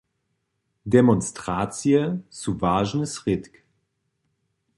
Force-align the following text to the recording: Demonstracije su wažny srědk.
Demonstracije 0.95 2.03
su 2.39 2.51
wažny 2.61 3.05
srědk. 3.15 3.53